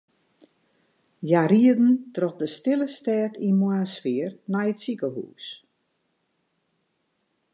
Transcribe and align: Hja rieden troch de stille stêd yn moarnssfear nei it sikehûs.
Hja 1.27 1.41
rieden 1.51 1.91
troch 2.15 2.37
de 2.39 2.47
stille 2.57 2.87
stêd 2.97 3.33
yn 3.47 3.55
moarnssfear 3.61 4.31
nei 4.53 4.67
it 4.71 4.79
sikehûs. 4.83 5.45